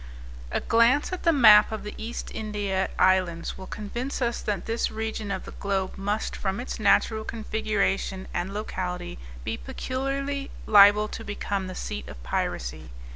A 0.51 0.61
glance 0.61 1.13
at 1.13 1.21
the 1.21 1.31
map 1.31 1.71
of 1.71 1.83
the 1.83 1.93
East 1.95 2.31
India 2.33 2.89
Islands 2.97 3.55
will 3.55 3.67
convince 3.67 4.19
us 4.19 4.41
that 4.41 4.65
this 4.65 4.89
region 4.89 5.29
of 5.29 5.45
the 5.45 5.51
globe 5.51 5.95
must, 5.95 6.35
from 6.35 6.59
its 6.59 6.79
natural 6.79 7.23
configuration 7.23 8.27
and 8.33 8.51
locality; 8.51 9.19
be 9.43 9.57
peculiarly 9.57 10.49
liable 10.65 11.07
to 11.09 11.23
become 11.23 11.67
the 11.67 11.75
seat 11.75 12.07
of 12.07 12.23
piracy. 12.23 12.89